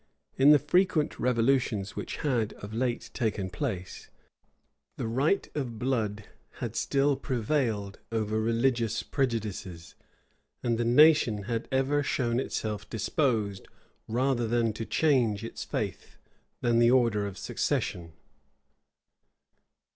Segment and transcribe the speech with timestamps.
[0.35, 4.09] In the frequent revolutions which had of late taken place,
[4.97, 9.93] the right of blood had still prevailed over religious prejudices;
[10.63, 13.67] and the nation had ever shown itself disposed
[14.07, 16.17] rather to change its faith
[16.61, 18.13] than the order of succession.